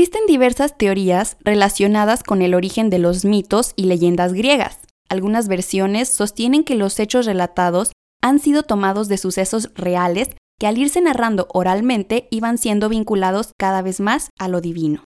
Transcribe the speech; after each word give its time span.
Existen 0.00 0.24
diversas 0.26 0.78
teorías 0.78 1.36
relacionadas 1.40 2.22
con 2.22 2.40
el 2.40 2.54
origen 2.54 2.88
de 2.88 2.98
los 2.98 3.26
mitos 3.26 3.74
y 3.76 3.84
leyendas 3.84 4.32
griegas. 4.32 4.78
Algunas 5.10 5.46
versiones 5.46 6.08
sostienen 6.08 6.64
que 6.64 6.74
los 6.74 6.98
hechos 6.98 7.26
relatados 7.26 7.92
han 8.22 8.38
sido 8.38 8.62
tomados 8.62 9.08
de 9.08 9.18
sucesos 9.18 9.70
reales 9.74 10.30
que 10.58 10.66
al 10.66 10.78
irse 10.78 11.02
narrando 11.02 11.48
oralmente 11.52 12.28
iban 12.30 12.56
siendo 12.56 12.88
vinculados 12.88 13.52
cada 13.58 13.82
vez 13.82 14.00
más 14.00 14.30
a 14.38 14.48
lo 14.48 14.62
divino. 14.62 15.04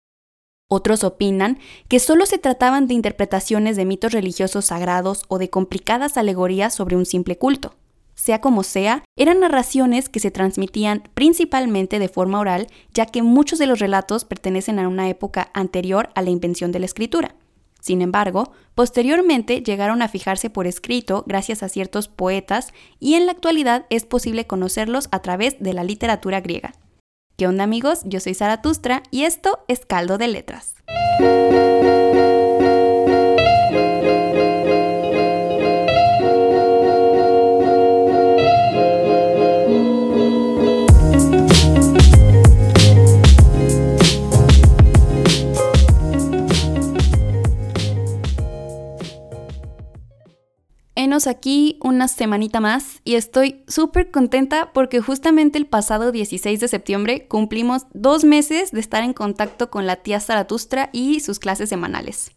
Otros 0.70 1.02
opinan 1.02 1.58
que 1.88 1.98
solo 1.98 2.24
se 2.24 2.38
trataban 2.38 2.86
de 2.86 2.94
interpretaciones 2.94 3.76
de 3.76 3.86
mitos 3.86 4.12
religiosos 4.12 4.66
sagrados 4.66 5.24
o 5.26 5.38
de 5.38 5.50
complicadas 5.50 6.16
alegorías 6.16 6.72
sobre 6.72 6.94
un 6.94 7.04
simple 7.04 7.36
culto. 7.36 7.74
Sea 8.14 8.40
como 8.40 8.62
sea, 8.62 9.04
eran 9.16 9.40
narraciones 9.40 10.08
que 10.08 10.20
se 10.20 10.30
transmitían 10.30 11.02
principalmente 11.14 11.98
de 11.98 12.08
forma 12.08 12.38
oral, 12.38 12.68
ya 12.92 13.06
que 13.06 13.22
muchos 13.22 13.58
de 13.58 13.66
los 13.66 13.80
relatos 13.80 14.24
pertenecen 14.24 14.78
a 14.78 14.88
una 14.88 15.08
época 15.08 15.50
anterior 15.52 16.10
a 16.14 16.22
la 16.22 16.30
invención 16.30 16.72
de 16.72 16.78
la 16.78 16.86
escritura. 16.86 17.34
Sin 17.80 18.00
embargo, 18.00 18.52
posteriormente 18.74 19.62
llegaron 19.62 20.00
a 20.00 20.08
fijarse 20.08 20.48
por 20.48 20.66
escrito 20.66 21.22
gracias 21.26 21.62
a 21.62 21.68
ciertos 21.68 22.08
poetas 22.08 22.72
y 22.98 23.14
en 23.14 23.26
la 23.26 23.32
actualidad 23.32 23.84
es 23.90 24.06
posible 24.06 24.46
conocerlos 24.46 25.08
a 25.10 25.20
través 25.20 25.60
de 25.60 25.74
la 25.74 25.84
literatura 25.84 26.40
griega. 26.40 26.72
¿Qué 27.36 27.46
onda 27.46 27.64
amigos? 27.64 28.00
Yo 28.04 28.20
soy 28.20 28.32
Sara 28.32 28.62
Tustra 28.62 29.02
y 29.10 29.24
esto 29.24 29.64
es 29.68 29.84
Caldo 29.84 30.16
de 30.16 30.28
Letras. 30.28 30.76
Aquí 51.26 51.78
una 51.80 52.08
semanita 52.08 52.60
más 52.60 53.00
y 53.04 53.14
estoy 53.14 53.62
súper 53.68 54.10
contenta 54.10 54.72
porque 54.72 55.00
justamente 55.00 55.58
el 55.58 55.66
pasado 55.66 56.12
16 56.12 56.60
de 56.60 56.68
septiembre 56.68 57.26
cumplimos 57.28 57.86
dos 57.92 58.24
meses 58.24 58.72
de 58.72 58.80
estar 58.80 59.04
en 59.04 59.12
contacto 59.12 59.70
con 59.70 59.86
la 59.86 59.96
tía 59.96 60.20
Zaratustra 60.20 60.90
y 60.92 61.20
sus 61.20 61.38
clases 61.38 61.68
semanales. 61.68 62.32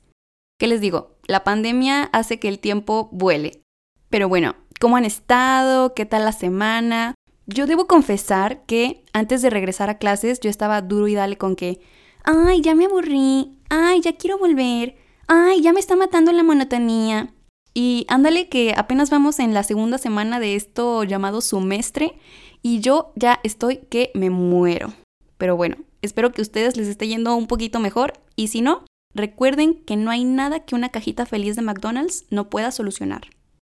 ¿Qué 0.59 0.67
les 0.67 0.79
digo? 0.81 1.17
La 1.27 1.43
pandemia 1.43 2.03
hace 2.13 2.39
que 2.39 2.47
el 2.47 2.59
tiempo 2.59 3.09
vuele. 3.11 3.63
Pero 4.09 4.29
bueno, 4.29 4.55
¿cómo 4.79 4.95
han 4.95 5.05
estado? 5.05 5.93
¿Qué 5.93 6.05
tal 6.05 6.23
la 6.23 6.31
semana? 6.31 7.15
Yo 7.47 7.65
debo 7.65 7.87
confesar 7.87 8.65
que 8.65 9.03
antes 9.13 9.41
de 9.41 9.49
regresar 9.49 9.89
a 9.89 9.97
clases 9.97 10.39
yo 10.39 10.49
estaba 10.49 10.81
duro 10.81 11.07
y 11.07 11.15
dale 11.15 11.37
con 11.37 11.55
que, 11.55 11.81
ay, 12.23 12.61
ya 12.61 12.75
me 12.75 12.85
aburrí, 12.85 13.59
ay, 13.69 14.01
ya 14.01 14.17
quiero 14.17 14.37
volver, 14.37 14.95
ay, 15.27 15.61
ya 15.61 15.73
me 15.73 15.79
está 15.79 15.95
matando 15.95 16.31
la 16.31 16.43
monotonía. 16.43 17.33
Y 17.79 18.07
ándale 18.09 18.49
que 18.49 18.73
apenas 18.75 19.11
vamos 19.11 19.37
en 19.37 19.53
la 19.53 19.61
segunda 19.61 19.99
semana 19.99 20.39
de 20.39 20.55
esto 20.55 21.03
llamado 21.03 21.41
semestre 21.41 22.17
y 22.63 22.79
yo 22.79 23.11
ya 23.15 23.39
estoy 23.43 23.77
que 23.77 24.09
me 24.15 24.31
muero. 24.31 24.95
Pero 25.37 25.55
bueno, 25.55 25.75
espero 26.01 26.31
que 26.31 26.41
a 26.41 26.47
ustedes 26.47 26.75
les 26.75 26.87
esté 26.87 27.07
yendo 27.07 27.35
un 27.35 27.45
poquito 27.45 27.79
mejor 27.79 28.13
y 28.35 28.47
si 28.47 28.61
no, 28.61 28.83
recuerden 29.13 29.75
que 29.75 29.95
no 29.95 30.09
hay 30.09 30.23
nada 30.23 30.65
que 30.65 30.73
una 30.73 30.89
cajita 30.89 31.27
feliz 31.27 31.55
de 31.55 31.61
McDonald's 31.61 32.25
no 32.31 32.49
pueda 32.49 32.71
solucionar. 32.71 33.27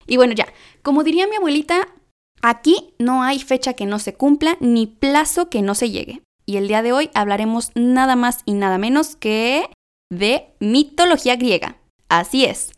Y 0.08 0.16
bueno, 0.16 0.32
ya, 0.32 0.48
como 0.84 1.04
diría 1.04 1.28
mi 1.28 1.36
abuelita, 1.36 1.90
aquí 2.42 2.94
no 3.00 3.24
hay 3.24 3.42
fecha 3.42 3.74
que 3.74 3.86
no 3.86 4.00
se 4.00 4.14
cumpla 4.14 4.56
ni 4.62 4.88
plazo 4.88 5.50
que 5.50 5.62
no 5.62 5.76
se 5.76 5.92
llegue. 5.92 6.22
Y 6.46 6.56
el 6.56 6.70
día 6.70 6.82
de 6.82 6.94
hoy 6.94 7.10
hablaremos 7.14 7.72
nada 7.76 8.16
más 8.16 8.40
y 8.46 8.54
nada 8.54 8.78
menos 8.78 9.18
que 9.18 9.70
de 10.10 10.48
mitología 10.62 11.36
griega. 11.36 11.76
Así 12.08 12.46
es, 12.46 12.72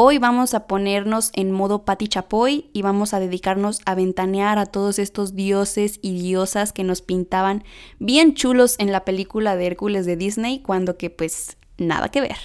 Hoy 0.00 0.18
vamos 0.18 0.54
a 0.54 0.68
ponernos 0.68 1.32
en 1.34 1.50
modo 1.50 1.84
Pati 1.84 2.06
Chapoy 2.06 2.70
y 2.72 2.82
vamos 2.82 3.14
a 3.14 3.18
dedicarnos 3.18 3.80
a 3.84 3.96
ventanear 3.96 4.56
a 4.60 4.66
todos 4.66 5.00
estos 5.00 5.34
dioses 5.34 5.98
y 6.02 6.16
diosas 6.16 6.72
que 6.72 6.84
nos 6.84 7.02
pintaban 7.02 7.64
bien 7.98 8.34
chulos 8.34 8.76
en 8.78 8.92
la 8.92 9.04
película 9.04 9.56
de 9.56 9.66
Hércules 9.66 10.06
de 10.06 10.16
Disney, 10.16 10.60
cuando 10.60 10.96
que 10.96 11.10
pues 11.10 11.56
nada 11.78 12.12
que 12.12 12.20
ver. 12.20 12.36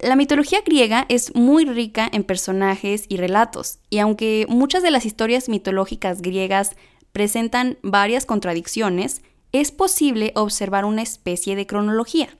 La 0.00 0.16
mitología 0.16 0.62
griega 0.66 1.06
es 1.08 1.32
muy 1.36 1.64
rica 1.64 2.08
en 2.12 2.24
personajes 2.24 3.04
y 3.08 3.18
relatos, 3.18 3.78
y 3.88 4.00
aunque 4.00 4.44
muchas 4.48 4.82
de 4.82 4.90
las 4.90 5.06
historias 5.06 5.48
mitológicas 5.48 6.22
griegas 6.22 6.74
presentan 7.12 7.78
varias 7.82 8.26
contradicciones, 8.26 9.22
es 9.52 9.70
posible 9.70 10.32
observar 10.34 10.86
una 10.86 11.02
especie 11.02 11.54
de 11.54 11.68
cronología. 11.68 12.36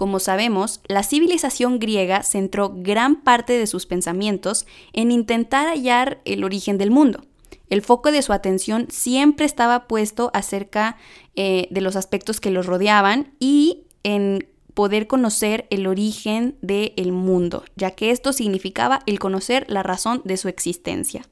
Como 0.00 0.18
sabemos, 0.18 0.80
la 0.88 1.02
civilización 1.02 1.78
griega 1.78 2.22
centró 2.22 2.72
gran 2.74 3.20
parte 3.20 3.58
de 3.58 3.66
sus 3.66 3.84
pensamientos 3.84 4.64
en 4.94 5.12
intentar 5.12 5.68
hallar 5.68 6.22
el 6.24 6.42
origen 6.42 6.78
del 6.78 6.90
mundo. 6.90 7.26
El 7.68 7.82
foco 7.82 8.10
de 8.10 8.22
su 8.22 8.32
atención 8.32 8.86
siempre 8.88 9.44
estaba 9.44 9.86
puesto 9.88 10.30
acerca 10.32 10.96
eh, 11.36 11.68
de 11.70 11.82
los 11.82 11.96
aspectos 11.96 12.40
que 12.40 12.50
los 12.50 12.64
rodeaban 12.64 13.34
y 13.40 13.82
en 14.02 14.48
poder 14.72 15.06
conocer 15.06 15.66
el 15.68 15.86
origen 15.86 16.56
del 16.62 17.12
mundo, 17.12 17.64
ya 17.76 17.90
que 17.90 18.10
esto 18.10 18.32
significaba 18.32 19.00
el 19.04 19.18
conocer 19.18 19.66
la 19.68 19.82
razón 19.82 20.22
de 20.24 20.38
su 20.38 20.48
existencia. 20.48 21.26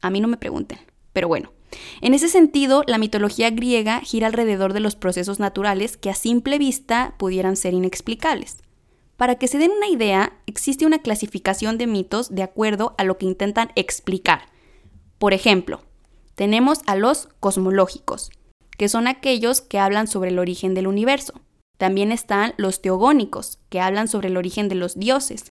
A 0.00 0.08
mí 0.08 0.22
no 0.22 0.28
me 0.28 0.38
pregunten, 0.38 0.78
pero 1.12 1.28
bueno. 1.28 1.53
En 2.00 2.14
ese 2.14 2.28
sentido, 2.28 2.82
la 2.86 2.98
mitología 2.98 3.50
griega 3.50 4.00
gira 4.00 4.26
alrededor 4.26 4.72
de 4.72 4.80
los 4.80 4.96
procesos 4.96 5.38
naturales 5.38 5.96
que 5.96 6.10
a 6.10 6.14
simple 6.14 6.58
vista 6.58 7.14
pudieran 7.18 7.56
ser 7.56 7.74
inexplicables. 7.74 8.58
Para 9.16 9.36
que 9.36 9.48
se 9.48 9.58
den 9.58 9.70
una 9.70 9.88
idea, 9.88 10.32
existe 10.46 10.86
una 10.86 10.98
clasificación 11.00 11.78
de 11.78 11.86
mitos 11.86 12.34
de 12.34 12.42
acuerdo 12.42 12.94
a 12.98 13.04
lo 13.04 13.16
que 13.16 13.26
intentan 13.26 13.70
explicar. 13.76 14.46
Por 15.18 15.32
ejemplo, 15.32 15.82
tenemos 16.34 16.80
a 16.86 16.96
los 16.96 17.28
cosmológicos, 17.38 18.30
que 18.76 18.88
son 18.88 19.06
aquellos 19.06 19.60
que 19.60 19.78
hablan 19.78 20.08
sobre 20.08 20.30
el 20.30 20.38
origen 20.38 20.74
del 20.74 20.88
universo. 20.88 21.40
También 21.78 22.10
están 22.10 22.54
los 22.56 22.82
teogónicos, 22.82 23.58
que 23.68 23.80
hablan 23.80 24.08
sobre 24.08 24.28
el 24.28 24.36
origen 24.36 24.68
de 24.68 24.74
los 24.74 24.98
dioses. 24.98 25.52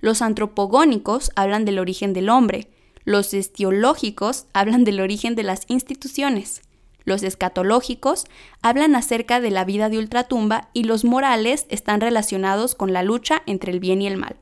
Los 0.00 0.22
antropogónicos 0.22 1.30
hablan 1.36 1.64
del 1.64 1.78
origen 1.78 2.14
del 2.14 2.30
hombre, 2.30 2.70
los 3.04 3.34
estiológicos 3.34 4.46
hablan 4.52 4.84
del 4.84 5.00
origen 5.00 5.34
de 5.34 5.42
las 5.42 5.62
instituciones. 5.68 6.62
Los 7.04 7.22
escatológicos 7.22 8.24
hablan 8.62 8.94
acerca 8.94 9.40
de 9.40 9.50
la 9.50 9.64
vida 9.64 9.88
de 9.88 9.98
ultratumba 9.98 10.70
y 10.72 10.84
los 10.84 11.04
morales 11.04 11.66
están 11.68 12.00
relacionados 12.00 12.74
con 12.74 12.92
la 12.92 13.02
lucha 13.02 13.42
entre 13.46 13.72
el 13.72 13.80
bien 13.80 14.02
y 14.02 14.06
el 14.06 14.16
mal. 14.16 14.36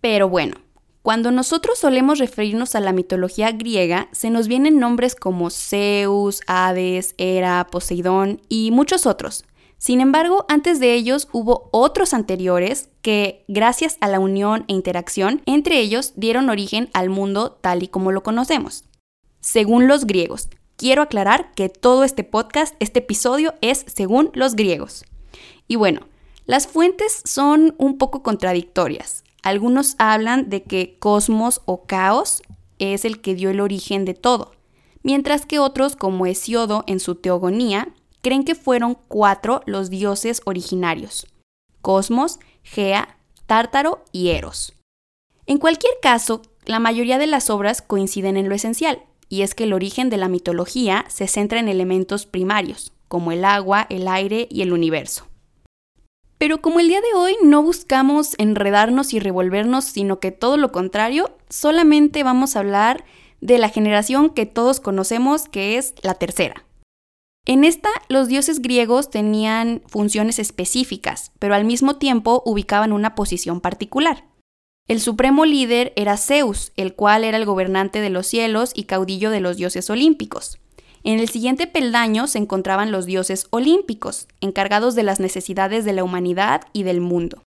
Pero 0.00 0.28
bueno, 0.28 0.56
cuando 1.02 1.30
nosotros 1.30 1.78
solemos 1.78 2.18
referirnos 2.18 2.74
a 2.74 2.80
la 2.80 2.92
mitología 2.92 3.52
griega, 3.52 4.08
se 4.12 4.28
nos 4.28 4.48
vienen 4.48 4.78
nombres 4.78 5.14
como 5.14 5.50
Zeus, 5.50 6.42
Hades, 6.46 7.14
Hera, 7.16 7.66
Poseidón 7.70 8.42
y 8.48 8.70
muchos 8.72 9.06
otros. 9.06 9.44
Sin 9.78 10.00
embargo, 10.00 10.46
antes 10.48 10.80
de 10.80 10.94
ellos 10.94 11.28
hubo 11.32 11.68
otros 11.70 12.14
anteriores 12.14 12.88
que, 13.02 13.44
gracias 13.46 13.98
a 14.00 14.08
la 14.08 14.18
unión 14.18 14.64
e 14.68 14.72
interacción 14.72 15.42
entre 15.46 15.80
ellos, 15.80 16.12
dieron 16.16 16.48
origen 16.48 16.88
al 16.94 17.10
mundo 17.10 17.52
tal 17.60 17.82
y 17.82 17.88
como 17.88 18.10
lo 18.10 18.22
conocemos. 18.22 18.84
Según 19.40 19.86
los 19.86 20.06
griegos, 20.06 20.48
quiero 20.76 21.02
aclarar 21.02 21.52
que 21.54 21.68
todo 21.68 22.04
este 22.04 22.24
podcast, 22.24 22.74
este 22.80 23.00
episodio 23.00 23.54
es 23.60 23.84
según 23.86 24.30
los 24.34 24.56
griegos. 24.56 25.04
Y 25.68 25.76
bueno, 25.76 26.00
las 26.46 26.66
fuentes 26.66 27.22
son 27.24 27.74
un 27.78 27.98
poco 27.98 28.22
contradictorias. 28.22 29.24
Algunos 29.42 29.94
hablan 29.98 30.48
de 30.48 30.62
que 30.62 30.96
cosmos 30.98 31.60
o 31.66 31.84
caos 31.84 32.42
es 32.78 33.04
el 33.04 33.20
que 33.20 33.34
dio 33.34 33.50
el 33.50 33.60
origen 33.60 34.04
de 34.04 34.14
todo, 34.14 34.52
mientras 35.02 35.46
que 35.46 35.58
otros, 35.58 35.96
como 35.96 36.26
Hesiodo 36.26 36.84
en 36.86 36.98
su 36.98 37.14
Teogonía, 37.14 37.94
creen 38.26 38.42
que 38.42 38.56
fueron 38.56 38.98
cuatro 39.06 39.60
los 39.66 39.88
dioses 39.88 40.42
originarios, 40.46 41.28
Cosmos, 41.80 42.40
Gea, 42.64 43.18
Tártaro 43.46 44.02
y 44.10 44.30
Eros. 44.30 44.72
En 45.46 45.58
cualquier 45.58 45.92
caso, 46.02 46.42
la 46.64 46.80
mayoría 46.80 47.18
de 47.18 47.28
las 47.28 47.50
obras 47.50 47.82
coinciden 47.82 48.36
en 48.36 48.48
lo 48.48 48.56
esencial, 48.56 49.00
y 49.28 49.42
es 49.42 49.54
que 49.54 49.62
el 49.62 49.72
origen 49.72 50.10
de 50.10 50.16
la 50.16 50.26
mitología 50.26 51.04
se 51.06 51.28
centra 51.28 51.60
en 51.60 51.68
elementos 51.68 52.26
primarios, 52.26 52.92
como 53.06 53.30
el 53.30 53.44
agua, 53.44 53.86
el 53.90 54.08
aire 54.08 54.48
y 54.50 54.62
el 54.62 54.72
universo. 54.72 55.28
Pero 56.36 56.60
como 56.60 56.80
el 56.80 56.88
día 56.88 57.00
de 57.00 57.14
hoy 57.14 57.36
no 57.44 57.62
buscamos 57.62 58.34
enredarnos 58.38 59.14
y 59.14 59.20
revolvernos, 59.20 59.84
sino 59.84 60.18
que 60.18 60.32
todo 60.32 60.56
lo 60.56 60.72
contrario, 60.72 61.36
solamente 61.48 62.24
vamos 62.24 62.56
a 62.56 62.58
hablar 62.58 63.04
de 63.40 63.58
la 63.58 63.68
generación 63.68 64.30
que 64.30 64.46
todos 64.46 64.80
conocemos, 64.80 65.48
que 65.48 65.78
es 65.78 65.94
la 66.02 66.14
tercera. 66.14 66.65
En 67.48 67.62
esta, 67.62 67.88
los 68.08 68.26
dioses 68.26 68.60
griegos 68.60 69.08
tenían 69.08 69.80
funciones 69.86 70.40
específicas, 70.40 71.30
pero 71.38 71.54
al 71.54 71.64
mismo 71.64 71.96
tiempo 71.96 72.42
ubicaban 72.44 72.92
una 72.92 73.14
posición 73.14 73.60
particular. 73.60 74.24
El 74.88 75.00
supremo 75.00 75.44
líder 75.44 75.92
era 75.94 76.16
Zeus, 76.16 76.72
el 76.76 76.94
cual 76.94 77.22
era 77.22 77.36
el 77.36 77.44
gobernante 77.44 78.00
de 78.00 78.10
los 78.10 78.26
cielos 78.26 78.72
y 78.74 78.84
caudillo 78.84 79.30
de 79.30 79.40
los 79.40 79.56
dioses 79.56 79.88
olímpicos. 79.90 80.58
En 81.04 81.20
el 81.20 81.28
siguiente 81.28 81.68
peldaño 81.68 82.26
se 82.26 82.38
encontraban 82.38 82.90
los 82.90 83.06
dioses 83.06 83.46
olímpicos, 83.50 84.26
encargados 84.40 84.96
de 84.96 85.04
las 85.04 85.20
necesidades 85.20 85.84
de 85.84 85.92
la 85.92 86.02
humanidad 86.02 86.62
y 86.72 86.82
del 86.82 87.00
mundo. 87.00 87.44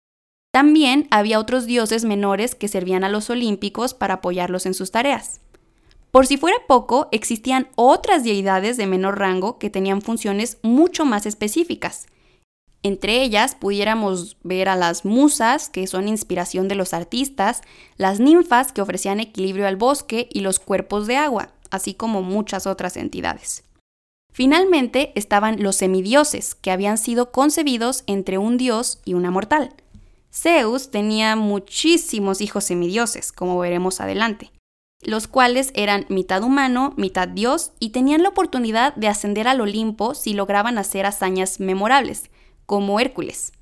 También 0.53 1.07
había 1.11 1.39
otros 1.39 1.67
dioses 1.67 2.07
menores 2.07 2.55
que 2.55 2.69
servían 2.69 3.05
a 3.05 3.11
los 3.11 3.29
olímpicos 3.29 3.93
para 3.93 4.15
apoyarlos 4.15 4.65
en 4.65 4.73
sus 4.73 4.91
tareas. 4.91 5.41
Por 6.13 6.27
si 6.27 6.37
fuera 6.37 6.59
poco, 6.69 7.09
existían 7.11 7.69
otras 7.75 8.23
deidades 8.23 8.77
de 8.77 8.87
menor 8.87 9.19
rango 9.19 9.59
que 9.59 9.71
tenían 9.71 10.03
funciones 10.03 10.59
mucho 10.63 11.07
más 11.07 11.25
específicas. 11.25 12.07
Entre 12.83 13.23
ellas 13.23 13.55
pudiéramos 13.55 14.37
ver 14.43 14.69
a 14.69 14.77
las 14.77 15.07
musas, 15.07 15.71
que 15.71 15.87
son 15.87 16.09
inspiración 16.09 16.69
de 16.69 16.75
los 16.75 16.93
artistas, 16.93 17.63
las 17.97 18.21
ninfas, 18.21 18.73
que 18.73 18.83
ofrecían 18.83 19.21
equilibrio 19.21 19.67
al 19.67 19.77
bosque, 19.77 20.29
y 20.31 20.41
los 20.41 20.61
cuerpos 20.61 21.07
de 21.07 21.17
agua, 21.17 21.55
así 21.71 21.95
como 21.95 22.21
muchas 22.21 22.67
otras 22.67 22.99
entidades. 22.99 23.65
Finalmente 24.35 25.13
estaban 25.15 25.63
los 25.63 25.77
semidioses, 25.77 26.55
que 26.55 26.73
habían 26.73 26.99
sido 26.99 27.33
concebidos 27.33 28.05
entre 28.07 28.37
un 28.37 28.59
dios 28.59 29.01
y 29.07 29.15
una 29.15 29.31
mortal. 29.31 29.75
Zeus 30.31 30.91
tenía 30.91 31.37
muchísimos 31.37 32.43
hijos 32.43 32.65
semidioses, 32.65 33.33
como 33.33 33.59
veremos 33.59 34.01
adelante, 34.03 34.51
los 35.03 35.27
cuales 35.27 35.73
eran 35.75 36.07
mitad 36.09 36.43
humano, 36.43 36.95
mitad 36.97 37.29
dios, 37.29 37.73
y 37.81 37.91
tenían 37.91 38.23
la 38.23 38.29
oportunidad 38.31 38.95
de 38.95 39.09
ascender 39.09 39.49
al 39.49 39.61
Olimpo 39.61 40.15
si 40.15 40.33
lograban 40.33 40.79
hacer 40.79 41.07
hazañas 41.07 41.61
memorables, 41.61 42.31
como 42.67 43.01
Hércules. 43.01 43.53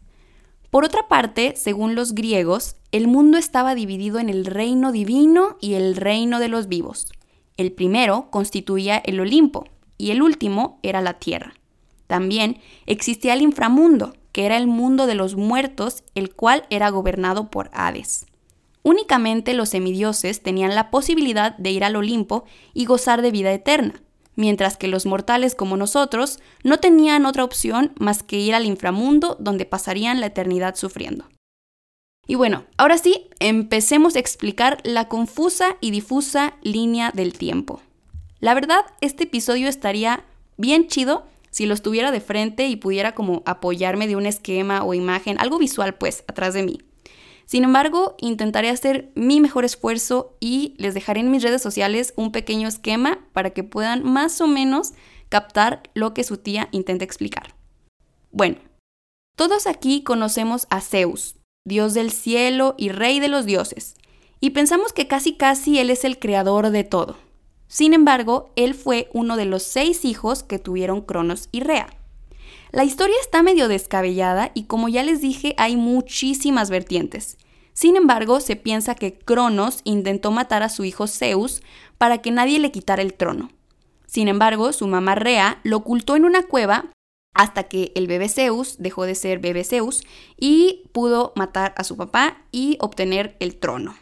Por 0.71 0.85
otra 0.85 1.09
parte, 1.09 1.55
según 1.57 1.95
los 1.95 2.15
griegos, 2.15 2.77
el 2.93 3.09
mundo 3.09 3.39
estaba 3.39 3.75
dividido 3.75 4.19
en 4.19 4.29
el 4.29 4.45
reino 4.45 4.93
divino 4.93 5.57
y 5.61 5.75
el 5.75 5.97
reino 5.97 6.39
de 6.39 6.49
los 6.49 6.69
vivos. 6.69 7.11
El 7.57 7.73
primero 7.73 8.29
constituía 8.31 8.99
el 8.99 9.19
Olimpo 9.19 9.67
y 9.99 10.13
el 10.13 10.23
último 10.23 10.79
era 10.83 11.01
la 11.01 11.15
tierra. 11.15 11.55
También 12.07 12.59
existía 12.87 13.35
el 13.35 13.43
inframundo, 13.43 14.15
que 14.33 14.47
era 14.47 14.57
el 14.57 14.67
mundo 14.67 15.07
de 15.07 15.15
los 15.15 15.37
muertos, 15.37 16.03
el 16.15 16.35
cual 16.35 16.65
era 16.71 16.91
gobernado 16.91 17.51
por 17.51 17.71
Hades. 17.73 18.27
Únicamente 18.83 19.55
los 19.55 19.71
semidioses 19.71 20.43
tenían 20.43 20.75
la 20.75 20.91
posibilidad 20.91 21.57
de 21.57 21.71
ir 21.71 21.85
al 21.85 21.97
Olimpo 21.97 22.45
y 22.73 22.87
gozar 22.87 23.21
de 23.21 23.31
vida 23.31 23.53
eterna, 23.53 24.01
mientras 24.37 24.77
que 24.77 24.89
los 24.89 25.07
mortales 25.07 25.55
como 25.55 25.77
nosotros 25.77 26.39
no 26.65 26.79
tenían 26.79 27.27
otra 27.27 27.45
opción 27.45 27.93
más 27.99 28.23
que 28.23 28.39
ir 28.39 28.55
al 28.55 28.65
inframundo 28.65 29.37
donde 29.39 29.67
pasarían 29.67 30.21
la 30.21 30.27
eternidad 30.27 30.77
sufriendo. 30.77 31.27
Y 32.27 32.37
bueno, 32.37 32.65
ahora 32.77 32.97
sí, 32.97 33.29
empecemos 33.39 34.15
a 34.15 34.21
explicar 34.21 34.79
la 34.85 35.09
confusa 35.09 35.77
y 35.81 35.91
difusa 35.91 36.55
línea 36.63 37.11
del 37.13 37.33
tiempo. 37.33 37.81
La 38.39 38.55
verdad, 38.55 38.85
este 39.01 39.25
episodio 39.25 39.69
estaría 39.69 40.25
bien 40.57 40.87
chido 40.87 41.27
si 41.51 41.67
lo 41.67 41.75
estuviera 41.75 42.13
de 42.13 42.21
frente 42.21 42.69
y 42.69 42.77
pudiera 42.77 43.15
como 43.15 43.43
apoyarme 43.45 44.07
de 44.07 44.17
un 44.17 44.27
esquema 44.27 44.85
o 44.85 44.95
imagen, 44.95 45.39
algo 45.41 45.59
visual 45.59 45.97
pues, 45.97 46.25
atrás 46.29 46.55
de 46.55 46.63
mí. 46.63 46.79
Sin 47.51 47.65
embargo, 47.65 48.15
intentaré 48.21 48.71
hacer 48.71 49.11
mi 49.17 49.41
mejor 49.41 49.65
esfuerzo 49.65 50.37
y 50.39 50.77
les 50.79 50.95
dejaré 50.95 51.19
en 51.19 51.33
mis 51.33 51.43
redes 51.43 51.61
sociales 51.61 52.15
un 52.15 52.31
pequeño 52.31 52.69
esquema 52.69 53.27
para 53.33 53.51
que 53.51 53.65
puedan 53.65 54.05
más 54.05 54.41
o 54.41 54.47
menos 54.47 54.93
captar 55.29 55.83
lo 55.93 56.15
que 56.15 56.23
su 56.23 56.37
tía 56.37 56.69
intenta 56.71 57.05
explicar. 57.05 57.57
Bueno, 58.31 58.59
todos 59.37 59.67
aquí 59.67 60.05
conocemos 60.05 60.69
a 60.71 60.81
Zeus, 60.81 61.41
dios 61.67 61.93
del 61.93 62.13
cielo 62.13 62.77
y 62.79 62.91
rey 62.91 63.19
de 63.19 63.27
los 63.27 63.47
dioses, 63.47 63.97
y 64.39 64.51
pensamos 64.51 64.93
que 64.93 65.09
casi 65.09 65.35
casi 65.35 65.81
él 65.81 65.91
es 65.91 66.05
el 66.05 66.21
creador 66.21 66.71
de 66.71 66.85
todo. 66.85 67.17
Sin 67.67 67.95
embargo, 67.95 68.53
él 68.55 68.75
fue 68.75 69.11
uno 69.13 69.37
de 69.37 69.47
los 69.47 69.65
seis 69.65 70.05
hijos 70.05 70.45
que 70.45 70.61
tuvieron 70.61 71.01
Cronos 71.01 71.49
y 71.51 71.65
Rea. 71.65 72.00
La 72.73 72.85
historia 72.85 73.17
está 73.21 73.43
medio 73.43 73.67
descabellada 73.67 74.53
y 74.55 74.65
como 74.65 74.89
ya 74.89 75.03
les 75.03 75.21
dije 75.21 75.55
hay 75.59 75.77
muchísimas 75.77 76.71
vertientes. 76.71 77.37
Sin 77.73 77.97
embargo, 77.97 78.41
se 78.41 78.57
piensa 78.57 78.95
que 78.95 79.15
Cronos 79.15 79.81
intentó 79.85 80.31
matar 80.31 80.63
a 80.63 80.69
su 80.69 80.85
hijo 80.85 81.07
Zeus 81.07 81.63
para 81.99 82.19
que 82.19 82.31
nadie 82.31 82.59
le 82.59 82.71
quitara 82.71 83.03
el 83.03 83.15
trono. 83.15 83.51
Sin 84.07 84.29
embargo, 84.29 84.73
su 84.73 84.87
mamá 84.87 85.15
Rea 85.15 85.61
lo 85.65 85.79
ocultó 85.79 86.15
en 86.15 86.25
una 86.25 86.43
cueva 86.43 86.91
hasta 87.35 87.65
que 87.65 87.93
el 87.95 88.07
bebé 88.07 88.29
Zeus 88.29 88.77
dejó 88.79 89.05
de 89.05 89.15
ser 89.15 89.39
bebé 89.39 89.65
Zeus 89.65 90.03
y 90.37 90.85
pudo 90.93 91.33
matar 91.37 91.75
a 91.77 91.85
su 91.85 91.97
papá 91.97 92.43
y 92.53 92.77
obtener 92.81 93.37
el 93.41 93.57
trono. 93.57 93.97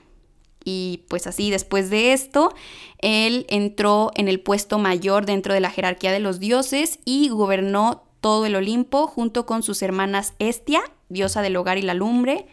Y 0.65 1.05
pues 1.09 1.27
así, 1.27 1.51
después 1.51 1.89
de 1.89 2.13
esto, 2.13 2.55
él 2.99 3.47
entró 3.49 4.11
en 4.15 4.29
el 4.29 4.41
puesto 4.41 4.79
mayor 4.79 5.25
dentro 5.25 5.55
de 5.55 5.61
la 5.61 5.71
jerarquía 5.71 6.13
de 6.13 6.21
los 6.21 6.41
dioses 6.41 6.99
y 7.05 7.29
gobernó 7.29 8.08
todo 8.21 8.47
el 8.47 8.57
Olimpo 8.57 9.07
junto 9.07 9.47
con 9.47 9.63
sus 9.63 9.83
hermanas 9.83 10.35
Estia, 10.39 10.83
diosa 11.09 11.43
del 11.43 11.57
hogar 11.57 11.79
y 11.79 11.83
la 11.83 11.95
lumbre, 11.95 12.47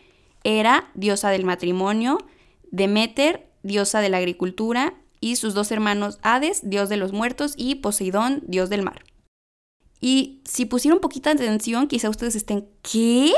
Hera, 0.43 0.91
diosa 0.93 1.29
del 1.29 1.45
matrimonio, 1.45 2.19
Demeter, 2.71 3.49
diosa 3.63 3.99
de 3.99 4.09
la 4.09 4.17
agricultura, 4.17 4.93
y 5.19 5.37
sus 5.37 5.53
dos 5.53 5.71
hermanos 5.71 6.19
Hades, 6.21 6.69
dios 6.69 6.89
de 6.89 6.97
los 6.97 7.11
muertos, 7.11 7.53
y 7.57 7.75
Poseidón, 7.75 8.43
dios 8.45 8.69
del 8.69 8.83
mar. 8.83 9.03
Y 9.99 10.41
si 10.45 10.65
pusieron 10.65 10.99
poquita 10.99 11.31
atención, 11.31 11.87
quizá 11.87 12.09
ustedes 12.09 12.35
estén, 12.35 12.67
¿qué? 12.83 13.33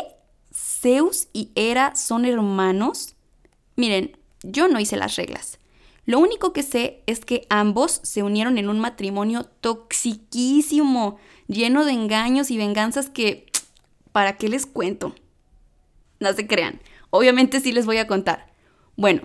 ¿Zeus 0.51 1.29
y 1.31 1.51
Hera 1.55 1.95
son 1.95 2.25
hermanos? 2.25 3.15
Miren, 3.75 4.17
yo 4.43 4.67
no 4.67 4.79
hice 4.79 4.97
las 4.97 5.15
reglas. 5.15 5.59
Lo 6.07 6.19
único 6.19 6.53
que 6.53 6.63
sé 6.63 7.03
es 7.05 7.19
que 7.19 7.45
ambos 7.49 7.99
se 8.01 8.23
unieron 8.23 8.57
en 8.57 8.69
un 8.69 8.79
matrimonio 8.79 9.43
toxiquísimo, 9.43 11.17
lleno 11.47 11.83
de 11.83 11.91
engaños 11.91 12.49
y 12.49 12.57
venganzas 12.57 13.09
que... 13.09 13.45
¿Para 14.13 14.37
qué 14.37 14.47
les 14.47 14.65
cuento? 14.65 15.13
No 16.21 16.31
se 16.31 16.47
crean. 16.47 16.79
Obviamente 17.09 17.59
sí 17.59 17.73
les 17.73 17.85
voy 17.85 17.97
a 17.97 18.07
contar. 18.07 18.51
Bueno, 18.95 19.21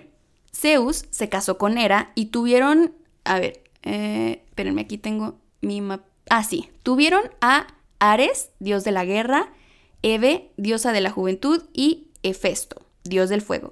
Zeus 0.53 1.05
se 1.09 1.29
casó 1.29 1.57
con 1.57 1.77
Hera 1.77 2.11
y 2.15 2.25
tuvieron... 2.25 2.93
A 3.23 3.39
ver, 3.39 3.63
eh, 3.83 4.43
espérenme, 4.45 4.81
aquí 4.81 4.97
tengo 4.97 5.39
mi 5.61 5.79
mapa. 5.79 6.05
Ah, 6.29 6.43
sí. 6.43 6.69
Tuvieron 6.83 7.23
a 7.39 7.67
Ares, 7.99 8.51
dios 8.59 8.83
de 8.83 8.91
la 8.91 9.05
guerra, 9.05 9.53
Eve, 10.01 10.51
diosa 10.57 10.91
de 10.91 10.99
la 10.99 11.11
juventud, 11.11 11.63
y 11.73 12.09
Hefesto, 12.23 12.81
dios 13.05 13.29
del 13.29 13.41
fuego. 13.41 13.71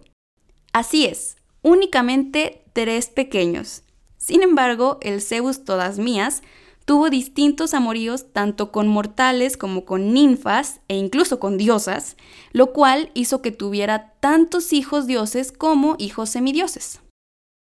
Así 0.71 1.05
es, 1.05 1.35
únicamente 1.61 2.60
tres 2.73 3.09
pequeños. 3.09 3.83
Sin 4.18 4.44
embargo, 4.44 4.97
el 5.01 5.21
Zeus 5.21 5.63
todas 5.63 5.97
mías 5.97 6.41
tuvo 6.85 7.09
distintos 7.09 7.73
amoríos 7.73 8.33
tanto 8.33 8.71
con 8.71 8.88
mortales 8.88 9.57
como 9.57 9.85
con 9.85 10.13
ninfas 10.13 10.81
e 10.88 10.95
incluso 10.95 11.39
con 11.39 11.57
diosas, 11.57 12.18
lo 12.51 12.73
cual 12.73 13.12
hizo 13.13 13.42
que 13.42 13.51
tuviera 13.51 14.13
tantos 14.19 14.73
hijos 14.73 15.07
dioses 15.07 15.51
como 15.51 15.95
hijos 15.99 16.30
semidioses. 16.30 16.99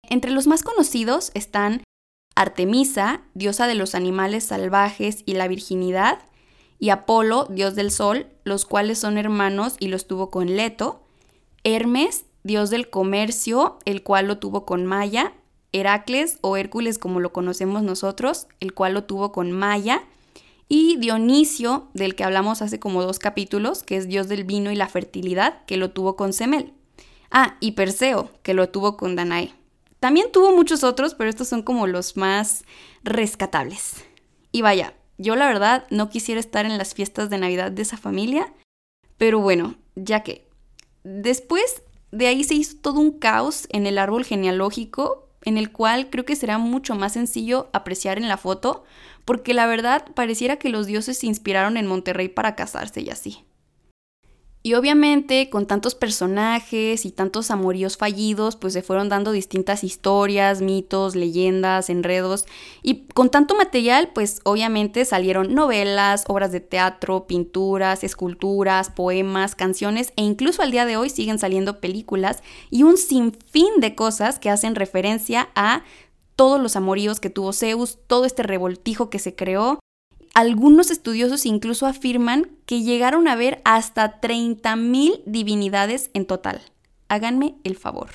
Entre 0.09 0.31
los 0.31 0.47
más 0.47 0.63
conocidos 0.63 1.31
están 1.33 1.83
Artemisa, 2.35 3.21
diosa 3.33 3.67
de 3.67 3.75
los 3.75 3.95
animales 3.95 4.43
salvajes 4.43 5.23
y 5.25 5.33
la 5.33 5.47
virginidad, 5.47 6.19
y 6.77 6.89
Apolo, 6.89 7.47
dios 7.49 7.75
del 7.75 7.91
sol, 7.91 8.27
los 8.43 8.65
cuales 8.65 8.99
son 8.99 9.17
hermanos 9.17 9.77
y 9.79 9.87
los 9.87 10.07
tuvo 10.07 10.29
con 10.29 10.55
Leto, 10.57 11.01
Hermes, 11.63 12.25
dios 12.45 12.69
del 12.69 12.91
comercio, 12.91 13.79
el 13.85 14.03
cual 14.03 14.27
lo 14.27 14.37
tuvo 14.37 14.65
con 14.65 14.85
Maya, 14.85 15.33
Heracles 15.73 16.37
o 16.41 16.57
Hércules 16.57 16.99
como 16.99 17.19
lo 17.19 17.33
conocemos 17.33 17.81
nosotros, 17.81 18.47
el 18.59 18.73
cual 18.73 18.93
lo 18.93 19.03
tuvo 19.05 19.31
con 19.31 19.51
Maya, 19.51 20.03
y 20.69 20.97
Dionisio, 20.97 21.89
del 21.95 22.13
que 22.13 22.23
hablamos 22.23 22.61
hace 22.61 22.79
como 22.79 23.01
dos 23.01 23.17
capítulos, 23.17 23.81
que 23.81 23.97
es 23.97 24.07
dios 24.07 24.27
del 24.27 24.43
vino 24.43 24.71
y 24.71 24.75
la 24.75 24.87
fertilidad, 24.87 25.65
que 25.65 25.77
lo 25.77 25.89
tuvo 25.89 26.15
con 26.15 26.33
Semel. 26.33 26.73
Ah, 27.31 27.57
y 27.59 27.71
Perseo, 27.71 28.29
que 28.43 28.53
lo 28.53 28.69
tuvo 28.69 28.95
con 28.95 29.15
Danae. 29.15 29.51
También 29.99 30.31
tuvo 30.31 30.55
muchos 30.55 30.83
otros, 30.83 31.15
pero 31.15 31.31
estos 31.31 31.47
son 31.47 31.63
como 31.63 31.87
los 31.87 32.15
más 32.15 32.63
rescatables. 33.03 34.05
Y 34.51 34.61
vaya, 34.61 34.93
yo 35.17 35.35
la 35.35 35.47
verdad 35.47 35.87
no 35.89 36.09
quisiera 36.09 36.39
estar 36.39 36.67
en 36.67 36.77
las 36.77 36.93
fiestas 36.93 37.31
de 37.31 37.39
Navidad 37.39 37.71
de 37.71 37.81
esa 37.81 37.97
familia, 37.97 38.53
pero 39.17 39.39
bueno, 39.39 39.75
ya 39.95 40.21
que. 40.21 40.45
Después 41.03 41.83
de 42.15 42.27
ahí 42.27 42.43
se 42.43 42.55
hizo 42.55 42.77
todo 42.77 42.99
un 42.99 43.11
caos 43.19 43.67
en 43.71 43.85
el 43.87 43.97
árbol 43.97 44.23
genealógico, 44.23 45.27
en 45.43 45.57
el 45.57 45.71
cual 45.71 46.09
creo 46.09 46.25
que 46.25 46.35
será 46.35 46.57
mucho 46.57 46.95
más 46.95 47.13
sencillo 47.13 47.69
apreciar 47.73 48.17
en 48.17 48.27
la 48.27 48.37
foto, 48.37 48.83
porque 49.25 49.53
la 49.53 49.67
verdad 49.67 50.05
pareciera 50.15 50.57
que 50.57 50.69
los 50.69 50.87
dioses 50.87 51.19
se 51.19 51.27
inspiraron 51.27 51.77
en 51.77 51.87
Monterrey 51.87 52.29
para 52.29 52.55
casarse 52.55 53.01
y 53.01 53.09
así. 53.09 53.45
Y 54.65 54.73
obviamente 54.73 55.51
con 55.51 55.67
tantos 55.67 55.93
personajes 55.93 57.05
y 57.05 57.11
tantos 57.11 57.51
amoríos 57.51 57.97
fallidos, 57.97 58.55
pues 58.55 58.73
se 58.73 58.81
fueron 58.81 59.09
dando 59.09 59.31
distintas 59.31 59.83
historias, 59.83 60.59
mitos, 60.59 61.15
leyendas, 61.15 61.91
enredos. 61.91 62.47
Y 62.81 63.05
con 63.13 63.29
tanto 63.29 63.53
material, 63.55 64.09
pues 64.15 64.41
obviamente 64.43 65.05
salieron 65.05 65.53
novelas, 65.53 66.23
obras 66.27 66.51
de 66.51 66.61
teatro, 66.61 67.27
pinturas, 67.27 68.03
esculturas, 68.03 68.89
poemas, 68.89 69.53
canciones 69.53 70.13
e 70.15 70.23
incluso 70.23 70.63
al 70.63 70.71
día 70.71 70.87
de 70.87 70.97
hoy 70.97 71.11
siguen 71.11 71.37
saliendo 71.37 71.79
películas 71.79 72.41
y 72.71 72.81
un 72.81 72.97
sinfín 72.97 73.69
de 73.77 73.93
cosas 73.93 74.39
que 74.39 74.49
hacen 74.49 74.73
referencia 74.73 75.49
a 75.53 75.83
todos 76.35 76.59
los 76.59 76.75
amoríos 76.75 77.19
que 77.19 77.29
tuvo 77.29 77.53
Zeus, 77.53 77.99
todo 78.07 78.25
este 78.25 78.41
revoltijo 78.41 79.11
que 79.11 79.19
se 79.19 79.35
creó. 79.35 79.77
Algunos 80.35 80.91
estudiosos 80.91 81.45
incluso 81.45 81.85
afirman 81.85 82.51
que 82.65 82.81
llegaron 82.81 83.29
a 83.29 83.37
ver 83.37 83.61
hasta 83.63 84.19
30.000 84.19 85.23
divinidades 85.25 86.09
en 86.13 86.25
total. 86.25 86.61
Háganme 87.07 87.55
el 87.63 87.77
favor. 87.77 88.09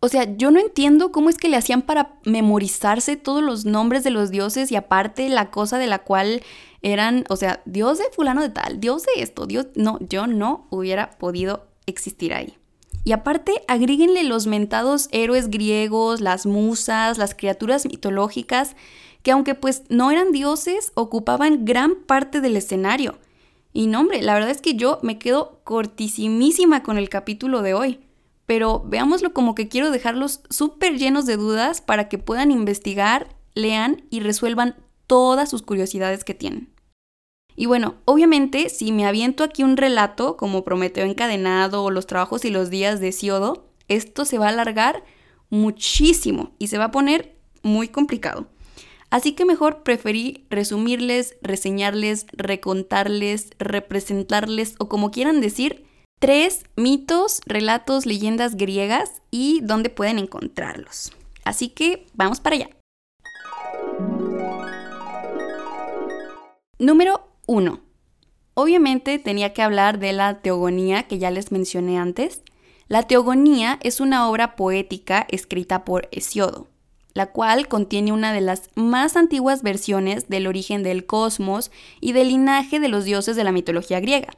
O 0.00 0.08
sea, 0.08 0.34
yo 0.38 0.50
no 0.50 0.58
entiendo 0.58 1.12
cómo 1.12 1.28
es 1.28 1.36
que 1.36 1.50
le 1.50 1.58
hacían 1.58 1.82
para 1.82 2.14
memorizarse 2.24 3.16
todos 3.16 3.42
los 3.42 3.66
nombres 3.66 4.02
de 4.02 4.08
los 4.08 4.30
dioses 4.30 4.72
y 4.72 4.76
aparte 4.76 5.28
la 5.28 5.50
cosa 5.50 5.76
de 5.76 5.88
la 5.88 5.98
cual 5.98 6.42
eran, 6.80 7.26
o 7.28 7.36
sea, 7.36 7.60
dios 7.66 7.98
de 7.98 8.04
fulano 8.12 8.40
de 8.40 8.48
tal, 8.48 8.80
dios 8.80 9.02
de 9.02 9.22
esto, 9.22 9.44
dios... 9.44 9.66
No, 9.74 9.98
yo 10.00 10.26
no 10.26 10.68
hubiera 10.70 11.10
podido 11.18 11.66
existir 11.84 12.32
ahí. 12.32 12.56
Y 13.04 13.12
aparte, 13.12 13.52
agríguenle 13.68 14.24
los 14.24 14.46
mentados 14.46 15.10
héroes 15.12 15.50
griegos, 15.50 16.22
las 16.22 16.46
musas, 16.46 17.18
las 17.18 17.34
criaturas 17.34 17.84
mitológicas, 17.84 18.74
que 19.22 19.30
aunque 19.30 19.54
pues 19.54 19.82
no 19.88 20.10
eran 20.10 20.32
dioses, 20.32 20.92
ocupaban 20.94 21.64
gran 21.64 21.94
parte 21.94 22.40
del 22.40 22.56
escenario. 22.56 23.18
Y 23.72 23.86
no, 23.86 24.00
hombre, 24.00 24.22
la 24.22 24.34
verdad 24.34 24.50
es 24.50 24.60
que 24.60 24.74
yo 24.74 24.98
me 25.02 25.18
quedo 25.18 25.60
cortísimísima 25.64 26.82
con 26.82 26.98
el 26.98 27.08
capítulo 27.08 27.62
de 27.62 27.74
hoy. 27.74 28.00
Pero 28.46 28.82
veámoslo 28.84 29.32
como 29.32 29.54
que 29.54 29.68
quiero 29.68 29.90
dejarlos 29.90 30.40
súper 30.50 30.98
llenos 30.98 31.26
de 31.26 31.36
dudas 31.36 31.80
para 31.80 32.08
que 32.08 32.18
puedan 32.18 32.50
investigar, 32.50 33.28
lean 33.54 34.02
y 34.10 34.20
resuelvan 34.20 34.74
todas 35.06 35.48
sus 35.50 35.62
curiosidades 35.62 36.24
que 36.24 36.34
tienen. 36.34 36.72
Y 37.54 37.66
bueno, 37.66 37.96
obviamente, 38.06 38.68
si 38.70 38.90
me 38.90 39.06
aviento 39.06 39.44
aquí 39.44 39.62
un 39.62 39.76
relato 39.76 40.36
como 40.36 40.64
Prometeo 40.64 41.04
encadenado 41.04 41.84
o 41.84 41.90
los 41.90 42.06
trabajos 42.06 42.44
y 42.44 42.50
los 42.50 42.70
días 42.70 43.00
de 43.00 43.12
Siodo, 43.12 43.68
esto 43.88 44.24
se 44.24 44.38
va 44.38 44.46
a 44.46 44.50
alargar 44.50 45.04
muchísimo 45.50 46.52
y 46.58 46.68
se 46.68 46.78
va 46.78 46.84
a 46.84 46.90
poner 46.90 47.36
muy 47.62 47.88
complicado. 47.88 48.46
Así 49.10 49.32
que 49.32 49.44
mejor 49.44 49.82
preferí 49.82 50.46
resumirles, 50.50 51.36
reseñarles, 51.42 52.26
recontarles, 52.32 53.50
representarles 53.58 54.76
o 54.78 54.88
como 54.88 55.10
quieran 55.10 55.40
decir, 55.40 55.84
tres 56.20 56.64
mitos, 56.76 57.40
relatos, 57.44 58.06
leyendas 58.06 58.56
griegas 58.56 59.20
y 59.32 59.60
dónde 59.62 59.90
pueden 59.90 60.18
encontrarlos. 60.20 61.12
Así 61.44 61.70
que 61.70 62.06
vamos 62.14 62.40
para 62.40 62.56
allá. 62.56 62.70
Número 66.78 67.28
1. 67.46 67.80
Obviamente 68.54 69.18
tenía 69.18 69.52
que 69.52 69.62
hablar 69.62 69.98
de 69.98 70.12
la 70.12 70.40
teogonía 70.40 71.08
que 71.08 71.18
ya 71.18 71.30
les 71.30 71.50
mencioné 71.50 71.98
antes. 71.98 72.42
La 72.88 73.02
teogonía 73.04 73.78
es 73.82 74.00
una 74.00 74.28
obra 74.28 74.56
poética 74.56 75.26
escrita 75.30 75.84
por 75.84 76.08
Hesiodo, 76.12 76.68
la 77.20 77.26
cual 77.26 77.68
contiene 77.68 78.12
una 78.12 78.32
de 78.32 78.40
las 78.40 78.70
más 78.76 79.14
antiguas 79.14 79.62
versiones 79.62 80.30
del 80.30 80.46
origen 80.46 80.82
del 80.82 81.04
cosmos 81.04 81.70
y 82.00 82.12
del 82.12 82.28
linaje 82.28 82.80
de 82.80 82.88
los 82.88 83.04
dioses 83.04 83.36
de 83.36 83.44
la 83.44 83.52
mitología 83.52 84.00
griega. 84.00 84.30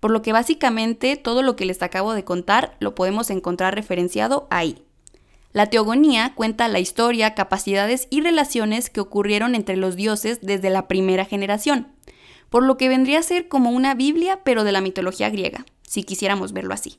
Por 0.00 0.10
lo 0.10 0.20
que 0.20 0.34
básicamente 0.34 1.16
todo 1.16 1.40
lo 1.40 1.56
que 1.56 1.64
les 1.64 1.80
acabo 1.80 2.12
de 2.12 2.24
contar 2.24 2.76
lo 2.78 2.94
podemos 2.94 3.30
encontrar 3.30 3.74
referenciado 3.74 4.48
ahí. 4.50 4.84
La 5.54 5.70
teogonía 5.70 6.34
cuenta 6.34 6.68
la 6.68 6.78
historia, 6.78 7.34
capacidades 7.34 8.06
y 8.10 8.20
relaciones 8.20 8.90
que 8.90 9.00
ocurrieron 9.00 9.54
entre 9.54 9.78
los 9.78 9.96
dioses 9.96 10.40
desde 10.42 10.68
la 10.68 10.88
primera 10.88 11.24
generación, 11.24 11.88
por 12.50 12.64
lo 12.64 12.76
que 12.76 12.90
vendría 12.90 13.20
a 13.20 13.22
ser 13.22 13.48
como 13.48 13.70
una 13.70 13.94
Biblia 13.94 14.40
pero 14.44 14.62
de 14.62 14.72
la 14.72 14.82
mitología 14.82 15.30
griega, 15.30 15.64
si 15.88 16.02
quisiéramos 16.02 16.52
verlo 16.52 16.74
así. 16.74 16.98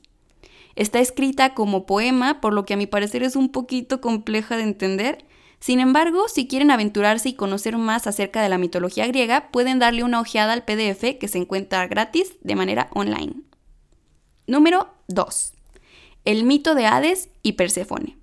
Está 0.78 1.00
escrita 1.00 1.54
como 1.54 1.86
poema, 1.86 2.40
por 2.40 2.52
lo 2.52 2.64
que 2.64 2.74
a 2.74 2.76
mi 2.76 2.86
parecer 2.86 3.24
es 3.24 3.34
un 3.34 3.48
poquito 3.48 4.00
compleja 4.00 4.56
de 4.56 4.62
entender. 4.62 5.24
Sin 5.60 5.80
embargo, 5.80 6.28
si 6.28 6.46
quieren 6.46 6.70
aventurarse 6.70 7.30
y 7.30 7.34
conocer 7.34 7.76
más 7.76 8.06
acerca 8.06 8.42
de 8.42 8.48
la 8.48 8.58
mitología 8.58 9.06
griega, 9.06 9.50
pueden 9.50 9.78
darle 9.78 10.04
una 10.04 10.20
ojeada 10.20 10.52
al 10.52 10.64
PDF 10.64 11.18
que 11.18 11.28
se 11.28 11.38
encuentra 11.38 11.86
gratis 11.88 12.34
de 12.42 12.54
manera 12.54 12.88
online. 12.92 13.34
Número 14.46 14.88
2. 15.08 15.52
El 16.24 16.44
mito 16.44 16.74
de 16.74 16.86
Hades 16.86 17.28
y 17.42 17.52
Perséfone. 17.52 18.16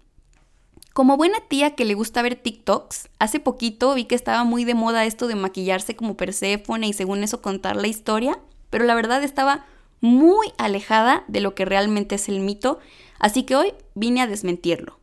Como 0.94 1.18
buena 1.18 1.39
tía 1.50 1.75
que 1.75 1.84
le 1.84 1.94
gusta 1.94 2.22
ver 2.22 2.38
TikToks, 2.38 3.10
hace 3.20 3.42
poquito 3.42 3.94
vi 3.96 4.06
que 4.06 4.15
estaba 4.15 4.46
muy 4.46 4.63
de 4.63 4.75
moda 4.75 5.04
esto 5.04 5.27
de 5.27 5.36
maquillarse 5.36 5.98
como 5.98 6.15
Perséfone 6.15 6.88
y 6.88 6.94
según 6.94 7.22
eso 7.22 7.42
contar 7.42 7.75
la 7.75 7.88
historia, 7.88 8.39
pero 8.70 8.86
la 8.86 8.96
verdad 8.96 9.22
estaba 9.22 9.65
muy 10.00 10.54
alejada 10.58 11.25
de 11.27 11.42
lo 11.42 11.54
que 11.54 11.65
realmente 11.65 12.15
es 12.15 12.30
el 12.30 12.39
mito, 12.39 12.80
así 13.20 13.44
que 13.44 13.58
hoy 13.58 13.74
vine 13.94 14.22
a 14.22 14.27
desmentirlo. 14.27 14.98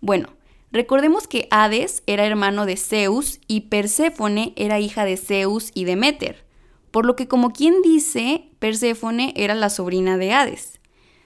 Bueno, 0.00 0.30
recordemos 0.72 1.28
que 1.28 1.46
Hades 1.50 2.02
era 2.06 2.26
hermano 2.26 2.66
de 2.66 2.76
Zeus 2.76 3.40
y 3.46 3.62
Perséfone 3.62 4.52
era 4.56 4.80
hija 4.80 5.04
de 5.04 5.16
Zeus 5.16 5.70
y 5.74 5.84
Demeter, 5.84 6.44
por 6.90 7.06
lo 7.06 7.16
que 7.16 7.28
como 7.28 7.52
quien 7.52 7.82
dice, 7.82 8.50
Perséfone 8.58 9.32
era 9.36 9.54
la 9.54 9.70
sobrina 9.70 10.16
de 10.16 10.32
Hades. 10.32 10.80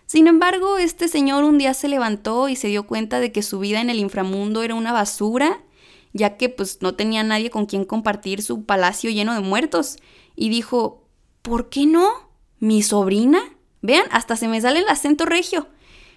Sin 0.06 0.28
embargo, 0.28 0.78
este 0.78 1.08
señor 1.08 1.42
un 1.42 1.58
día 1.58 1.74
se 1.74 1.88
levantó 1.88 2.48
y 2.48 2.54
se 2.54 2.68
dio 2.68 2.86
cuenta 2.86 3.18
de 3.18 3.32
que 3.32 3.42
su 3.42 3.58
vida 3.58 3.80
en 3.80 3.90
el 3.90 3.98
inframundo 3.98 4.62
era 4.62 4.76
una 4.76 4.92
basura, 4.92 5.64
ya 6.12 6.36
que 6.36 6.48
pues 6.48 6.80
no 6.80 6.94
tenía 6.94 7.24
nadie 7.24 7.50
con 7.50 7.66
quien 7.66 7.84
compartir 7.84 8.40
su 8.42 8.64
palacio 8.64 9.10
lleno 9.10 9.34
de 9.34 9.40
muertos. 9.40 9.96
Y 10.36 10.48
dijo, 10.48 11.08
¿por 11.42 11.68
qué 11.68 11.86
no? 11.86 12.30
¿Mi 12.60 12.82
sobrina? 12.82 13.40
Vean, 13.82 14.06
hasta 14.12 14.36
se 14.36 14.46
me 14.46 14.60
sale 14.60 14.78
el 14.78 14.88
acento 14.88 15.26
regio. 15.26 15.68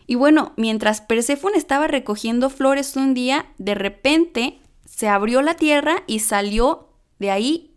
Y 0.10 0.16
bueno, 0.16 0.54
mientras 0.58 1.02
Perséfone 1.02 1.56
estaba 1.56 1.86
recogiendo 1.86 2.50
flores 2.50 2.96
un 2.96 3.14
día, 3.14 3.46
de 3.60 3.76
repente 3.76 4.60
se 4.84 5.08
abrió 5.08 5.44
la 5.44 5.54
tierra 5.54 6.02
y 6.08 6.22
salió 6.22 6.90
de 7.20 7.30
ahí 7.30 7.76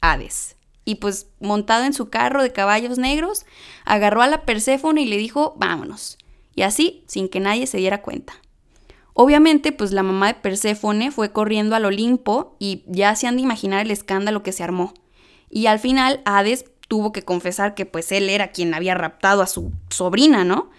Hades 0.00 0.54
y 0.84 0.94
pues 0.96 1.26
montado 1.40 1.82
en 1.82 1.92
su 1.92 2.08
carro 2.08 2.40
de 2.44 2.52
caballos 2.52 2.98
negros, 2.98 3.46
agarró 3.84 4.22
a 4.22 4.28
la 4.28 4.42
Perséfone 4.42 5.02
y 5.02 5.06
le 5.06 5.16
dijo, 5.16 5.54
vámonos. 5.56 6.18
Y 6.54 6.62
así, 6.62 7.02
sin 7.08 7.28
que 7.28 7.40
nadie 7.40 7.66
se 7.66 7.78
diera 7.78 8.00
cuenta. 8.00 8.34
Obviamente, 9.12 9.72
pues 9.72 9.90
la 9.90 10.04
mamá 10.04 10.28
de 10.28 10.34
Perséfone 10.34 11.10
fue 11.10 11.32
corriendo 11.32 11.74
al 11.74 11.84
Olimpo 11.84 12.54
y 12.60 12.84
ya 12.86 13.16
se 13.16 13.26
han 13.26 13.34
de 13.34 13.42
imaginar 13.42 13.80
el 13.80 13.90
escándalo 13.90 14.44
que 14.44 14.52
se 14.52 14.62
armó. 14.62 14.94
Y 15.50 15.66
al 15.66 15.80
final, 15.80 16.20
Hades 16.26 16.64
tuvo 16.86 17.10
que 17.10 17.24
confesar 17.24 17.74
que 17.74 17.86
pues 17.86 18.12
él 18.12 18.30
era 18.30 18.52
quien 18.52 18.72
había 18.72 18.94
raptado 18.94 19.42
a 19.42 19.48
su 19.48 19.72
sobrina, 19.90 20.44
¿no? 20.44 20.70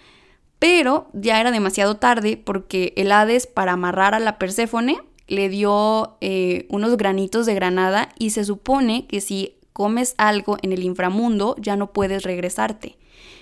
Pero 0.64 1.10
ya 1.12 1.42
era 1.42 1.52
demasiado 1.52 1.98
tarde 1.98 2.38
porque 2.38 2.94
el 2.96 3.12
Hades, 3.12 3.48
para 3.48 3.74
amarrar 3.74 4.14
a 4.14 4.22
la 4.22 4.38
Perséfone, 4.38 5.02
le 5.28 5.50
dio 5.50 6.16
eh, 6.22 6.68
unos 6.70 6.96
granitos 6.96 7.46
de 7.46 7.54
granada 7.54 8.08
y 8.18 8.30
se 8.30 8.46
supone 8.46 9.06
que 9.08 9.20
si 9.20 9.58
comes 9.74 10.16
algo 10.18 10.58
en 10.62 10.72
el 10.72 10.84
inframundo, 10.84 11.58
ya 11.60 11.76
no 11.76 11.92
puedes 11.92 12.24
regresarte. 12.24 12.96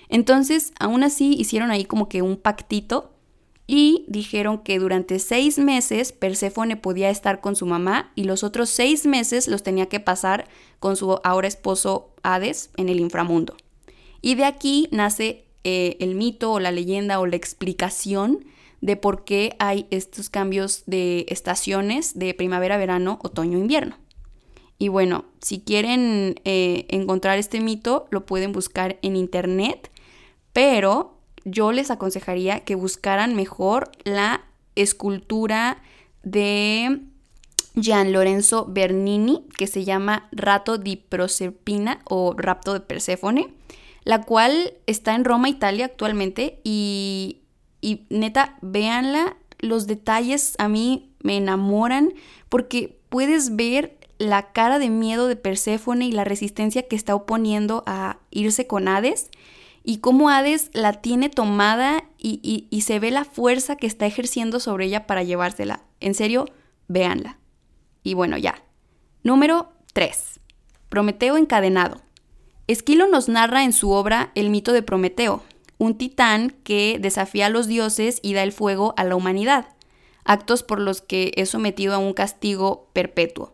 Entonces, 0.10 0.74
aún 0.80 1.04
así, 1.04 1.36
hicieron 1.38 1.70
ahí 1.70 1.86
como 1.86 2.10
que 2.10 2.24
un 2.24 2.38
pactito 2.38 3.12
y 3.68 4.04
dijeron 4.08 4.58
que 4.58 4.80
durante 4.80 5.20
seis 5.20 5.60
meses 5.60 6.13
Perséfone 6.13 6.75
podía 6.75 7.12
estar 7.12 7.40
con 7.40 7.56
su 7.56 7.68
mamá 7.68 8.12
y 8.16 8.24
los 8.24 8.44
otros 8.44 8.72
seis 8.72 9.06
meses 9.06 9.48
los 9.48 9.62
tenía 9.62 9.86
que 9.86 10.00
pasar 10.00 10.48
con 10.80 10.96
su 10.96 11.20
ahora 11.24 11.48
esposo 11.48 12.16
Hades 12.24 12.72
en 12.78 12.90
el 12.90 13.00
inframundo. 13.00 13.58
Y 14.24 14.34
de 14.34 14.46
aquí 14.46 14.90
nace 14.92 15.50
eh, 15.63 15.98
el 16.00 16.15
mito 16.15 16.51
o 16.51 16.60
la 16.60 16.72
leyenda 16.72 17.20
o 17.20 17.25
la 17.25 17.36
explicación 17.36 18.46
de 18.82 18.96
por 18.96 19.24
qué 19.24 19.56
hay 19.60 19.86
estos 19.91 20.30
cambios 20.30 20.84
de 20.88 21.25
estaciones 21.30 22.18
de 22.18 22.34
primavera, 22.34 22.77
verano, 22.77 23.20
otoño, 23.24 23.58
invierno. 23.58 23.98
Y 24.80 24.88
bueno, 24.88 25.25
si 25.39 25.60
quieren 25.60 26.41
eh, 26.44 26.88
encontrar 26.89 27.38
este 27.38 27.62
mito, 27.62 28.08
lo 28.10 28.25
pueden 28.25 28.51
buscar 28.51 28.98
en 29.03 29.15
internet, 29.15 29.91
pero 30.53 31.20
yo 31.46 31.72
les 31.72 31.91
aconsejaría 31.91 32.62
que 32.62 32.74
buscaran 32.74 33.36
mejor 33.36 33.91
la 34.03 34.44
escultura 34.75 35.84
de 36.24 37.01
Gian 37.80 38.12
Lorenzo 38.12 38.65
Bernini, 38.68 39.46
que 39.58 39.68
se 39.68 39.84
llama 39.84 40.27
Rato 40.32 40.77
di 40.77 40.98
Proserpina 40.98 42.01
o 42.06 42.34
Rapto 42.36 42.74
de 42.74 42.80
Perséfone, 42.80 43.53
la 44.03 44.22
cual 44.22 44.74
está 44.88 45.15
en 45.15 45.25
Roma, 45.25 45.50
Italia 45.50 45.86
actualmente, 45.86 46.60
y, 46.63 47.41
y 47.81 48.05
neta, 48.10 48.58
véanla, 48.62 49.38
los 49.60 49.88
detalles 49.88 50.55
a 50.58 50.67
mí 50.67 51.13
me 51.22 51.38
enamoran 51.38 52.13
porque 52.50 53.00
puedes 53.10 53.55
ver 53.55 53.98
la 54.17 54.51
cara 54.51 54.79
de 54.79 54.89
miedo 54.89 55.27
de 55.27 55.36
Perséfone 55.36 56.05
y 56.05 56.12
la 56.12 56.24
resistencia 56.24 56.88
que 56.88 56.96
está 56.96 57.15
oponiendo 57.15 57.84
a 57.88 58.20
irse 58.29 58.67
con 58.67 58.88
Hades 58.88 59.29
y 59.84 59.98
cómo 59.98 60.29
Hades 60.29 60.70
la 60.74 60.93
tiene 61.01 61.29
tomada 61.29 62.03
y, 62.17 62.67
y, 62.70 62.81
se 62.81 63.00
ve 63.00 63.10
la 63.10 63.25
fuerza 63.25 63.75
que 63.75 63.88
está 63.88 64.05
ejerciendo 64.05 64.60
sobre 64.60 64.86
ella 64.86 65.08
para 65.08 65.24
llevársela. 65.24 65.81
En 66.00 66.13
serio, 66.13 66.46
véanla. 66.88 67.39
Y 68.03 68.13
bueno, 68.13 68.38
ya. 68.38 68.63
Número 69.24 69.72
3. 69.93 70.39
Prometeo 70.89 71.36
encadenado. 71.36 72.01
Esquilo 72.72 73.06
nos 73.08 73.28
narra 73.28 73.66
en 73.66 73.74
su 73.74 73.92
obra 73.92 74.32
el 74.34 74.50
mito 74.50 74.72
de 74.72 74.82
Prometeo, 74.82 75.44
un 75.78 75.98
titán 75.98 76.56
que 76.63 77.00
desafía 77.01 77.48
a 77.48 77.50
los 77.50 77.68
dioses 77.68 78.20
y 78.22 78.34
da 78.34 78.44
el 78.44 78.54
fuego 78.54 78.94
a 78.96 79.04
la 79.04 79.18
humanidad. 79.18 79.68
actos 80.24 80.63
por 80.63 80.80
los 80.80 81.01
que 81.01 81.34
es 81.36 81.50
sometido 81.50 81.96
a 81.96 81.98
un 81.98 82.13
castigo 82.13 82.88
perpetuo. 82.94 83.51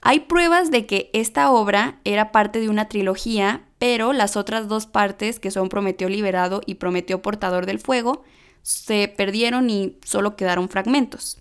Hay 0.00 0.20
pruebas 0.20 0.70
de 0.70 0.86
que 0.86 1.10
esta 1.12 1.50
obra 1.50 1.98
era 2.04 2.30
parte 2.30 2.60
de 2.60 2.68
una 2.68 2.88
trilogía, 2.88 3.64
pero 3.78 4.12
las 4.12 4.36
otras 4.36 4.68
dos 4.68 4.86
partes, 4.86 5.40
que 5.40 5.50
son 5.50 5.68
Prometeo 5.68 6.08
liberado 6.08 6.60
y 6.66 6.74
Prometeo 6.74 7.22
portador 7.22 7.66
del 7.66 7.80
fuego, 7.80 8.22
se 8.62 9.08
perdieron 9.08 9.70
y 9.70 9.96
solo 10.04 10.36
quedaron 10.36 10.68
fragmentos. 10.68 11.38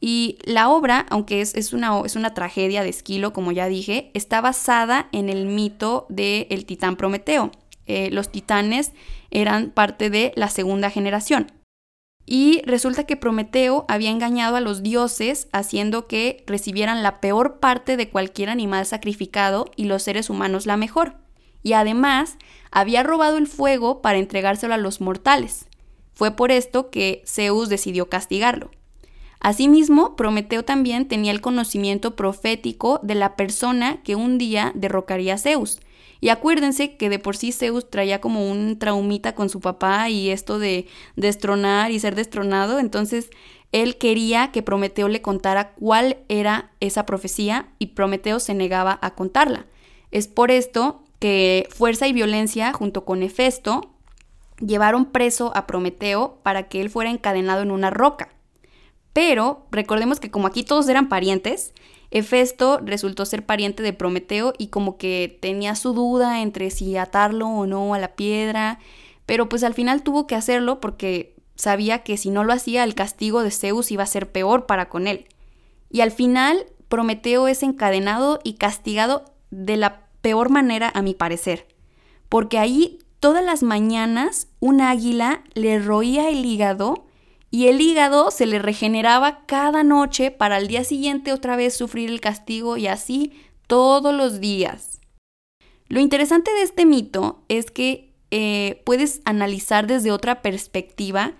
Y 0.00 0.38
la 0.44 0.68
obra, 0.68 1.06
aunque 1.10 1.40
es, 1.40 1.72
una, 1.72 2.34
tragedia 2.34 2.82
de 2.82 2.88
Esquilo, 2.88 3.32
como 3.32 3.52
ya 3.52 3.66
dije, 3.66 4.10
está 4.14 4.40
basada 4.40 5.08
en 5.12 5.28
el 5.28 5.46
mito 5.46 6.06
del 6.08 6.64
titán 6.66 6.96
Prometeo. 6.96 7.50
Eh, 7.86 8.10
los 8.12 8.30
titanes 8.30 8.92
eran 9.30 9.70
parte 9.70 10.10
de 10.10 10.32
la 10.36 10.48
segunda 10.48 10.90
generación. 10.90 11.50
Y 12.30 12.60
resulta 12.66 13.04
que 13.04 13.16
Prometeo 13.16 13.86
había 13.88 14.10
engañado 14.10 14.56
a 14.56 14.60
los 14.60 14.82
dioses 14.82 15.48
haciendo 15.50 16.06
que 16.06 16.44
recibieran 16.46 17.02
la 17.02 17.20
peor 17.20 17.58
parte 17.58 17.96
de 17.96 18.10
cualquier 18.10 18.50
animal 18.50 18.84
sacrificado 18.84 19.70
y 19.76 19.84
los 19.84 20.02
seres 20.02 20.28
humanos 20.28 20.66
la 20.66 20.76
mejor. 20.76 21.16
Y 21.62 21.72
además 21.72 22.36
había 22.70 23.02
robado 23.02 23.38
el 23.38 23.46
fuego 23.46 24.02
para 24.02 24.18
entregárselo 24.18 24.74
a 24.74 24.78
los 24.78 25.00
mortales. 25.00 25.66
Fue 26.12 26.32
por 26.32 26.52
esto 26.52 26.90
que 26.90 27.22
Zeus 27.26 27.70
decidió 27.70 28.10
castigarlo. 28.10 28.70
Asimismo, 29.40 30.16
Prometeo 30.16 30.64
también 30.64 31.06
tenía 31.06 31.30
el 31.30 31.40
conocimiento 31.40 32.16
profético 32.16 33.00
de 33.02 33.14
la 33.14 33.36
persona 33.36 34.02
que 34.02 34.16
un 34.16 34.38
día 34.38 34.72
derrocaría 34.74 35.34
a 35.34 35.38
Zeus. 35.38 35.80
Y 36.20 36.30
acuérdense 36.30 36.96
que 36.96 37.08
de 37.08 37.20
por 37.20 37.36
sí 37.36 37.52
Zeus 37.52 37.88
traía 37.88 38.20
como 38.20 38.50
un 38.50 38.78
traumita 38.78 39.36
con 39.36 39.48
su 39.48 39.60
papá 39.60 40.08
y 40.08 40.30
esto 40.30 40.58
de 40.58 40.88
destronar 41.14 41.92
y 41.92 42.00
ser 42.00 42.16
destronado, 42.16 42.80
entonces 42.80 43.30
él 43.70 43.98
quería 43.98 44.50
que 44.50 44.62
Prometeo 44.62 45.08
le 45.08 45.22
contara 45.22 45.72
cuál 45.74 46.16
era 46.28 46.70
esa 46.80 47.06
profecía 47.06 47.68
y 47.78 47.86
Prometeo 47.88 48.40
se 48.40 48.54
negaba 48.54 48.98
a 49.02 49.14
contarla. 49.14 49.66
Es 50.10 50.26
por 50.26 50.50
esto 50.50 51.02
que 51.20 51.68
Fuerza 51.70 52.08
y 52.08 52.12
Violencia, 52.12 52.72
junto 52.72 53.04
con 53.04 53.22
Hefesto, 53.22 53.90
llevaron 54.58 55.06
preso 55.06 55.52
a 55.54 55.66
Prometeo 55.66 56.38
para 56.42 56.64
que 56.68 56.80
él 56.80 56.90
fuera 56.90 57.10
encadenado 57.10 57.62
en 57.62 57.70
una 57.70 57.90
roca. 57.90 58.30
Pero 59.12 59.66
recordemos 59.70 60.20
que 60.20 60.30
como 60.30 60.46
aquí 60.46 60.62
todos 60.62 60.88
eran 60.88 61.08
parientes, 61.08 61.72
Hefesto 62.10 62.80
resultó 62.82 63.26
ser 63.26 63.44
pariente 63.44 63.82
de 63.82 63.92
Prometeo 63.92 64.54
y 64.56 64.68
como 64.68 64.96
que 64.96 65.38
tenía 65.40 65.74
su 65.74 65.92
duda 65.92 66.40
entre 66.40 66.70
si 66.70 66.96
atarlo 66.96 67.48
o 67.48 67.66
no 67.66 67.92
a 67.94 67.98
la 67.98 68.14
piedra, 68.14 68.78
pero 69.26 69.48
pues 69.48 69.62
al 69.62 69.74
final 69.74 70.02
tuvo 70.02 70.26
que 70.26 70.34
hacerlo 70.34 70.80
porque 70.80 71.34
sabía 71.54 72.02
que 72.02 72.16
si 72.16 72.30
no 72.30 72.44
lo 72.44 72.52
hacía 72.52 72.84
el 72.84 72.94
castigo 72.94 73.42
de 73.42 73.50
Zeus 73.50 73.90
iba 73.90 74.04
a 74.04 74.06
ser 74.06 74.30
peor 74.30 74.66
para 74.66 74.88
con 74.88 75.06
él. 75.06 75.26
Y 75.90 76.00
al 76.00 76.12
final 76.12 76.66
Prometeo 76.88 77.48
es 77.48 77.62
encadenado 77.62 78.38
y 78.42 78.54
castigado 78.54 79.24
de 79.50 79.76
la 79.76 80.06
peor 80.22 80.48
manera 80.48 80.90
a 80.94 81.02
mi 81.02 81.14
parecer, 81.14 81.66
porque 82.28 82.58
ahí 82.58 82.98
todas 83.20 83.44
las 83.44 83.62
mañanas 83.62 84.48
un 84.60 84.80
águila 84.80 85.42
le 85.54 85.78
roía 85.78 86.30
el 86.30 86.44
hígado 86.44 87.04
y 87.50 87.68
el 87.68 87.80
hígado 87.80 88.30
se 88.30 88.46
le 88.46 88.58
regeneraba 88.58 89.46
cada 89.46 89.82
noche 89.82 90.30
para 90.30 90.56
al 90.56 90.68
día 90.68 90.84
siguiente 90.84 91.32
otra 91.32 91.56
vez 91.56 91.74
sufrir 91.74 92.10
el 92.10 92.20
castigo 92.20 92.76
y 92.76 92.86
así 92.86 93.32
todos 93.66 94.14
los 94.14 94.40
días. 94.40 95.00
Lo 95.88 96.00
interesante 96.00 96.52
de 96.52 96.62
este 96.62 96.84
mito 96.84 97.42
es 97.48 97.70
que 97.70 98.12
eh, 98.30 98.82
puedes 98.84 99.22
analizar 99.24 99.86
desde 99.86 100.10
otra 100.10 100.42
perspectiva 100.42 101.32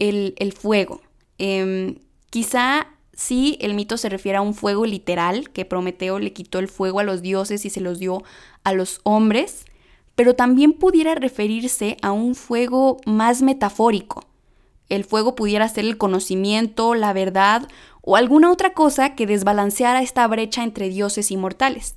el, 0.00 0.52
fuego. 0.52 1.00
Em, 1.38 2.00
quizá 2.30 2.88
sí 3.12 3.56
el 3.60 3.74
mito 3.74 3.96
se 3.96 4.08
refiere 4.08 4.38
a 4.38 4.42
un 4.42 4.54
fuego 4.54 4.84
literal, 4.84 5.50
que 5.50 5.64
Prometeo 5.64 6.18
le 6.18 6.32
quitó 6.32 6.58
el 6.58 6.66
fuego 6.66 6.98
a 6.98 7.04
los 7.04 7.22
dioses 7.22 7.64
y 7.64 7.70
se 7.70 7.80
los 7.80 8.00
dio 8.00 8.24
a 8.64 8.72
los 8.72 9.00
hombres, 9.04 9.64
pero 10.16 10.34
también 10.34 10.72
pudiera 10.72 11.14
referirse 11.14 11.96
a 12.02 12.10
un 12.10 12.34
fuego 12.34 12.96
más 13.06 13.42
metafórico. 13.42 14.24
El 14.88 15.04
fuego 15.04 15.34
pudiera 15.34 15.68
ser 15.68 15.84
el 15.84 15.96
conocimiento, 15.96 16.94
la 16.94 17.12
verdad 17.12 17.68
o 18.02 18.16
alguna 18.16 18.50
otra 18.50 18.74
cosa 18.74 19.14
que 19.14 19.26
desbalanceara 19.26 20.02
esta 20.02 20.26
brecha 20.26 20.64
entre 20.64 20.88
dioses 20.88 21.30
y 21.30 21.36
mortales. 21.36 21.96